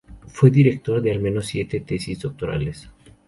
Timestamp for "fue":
0.29-0.49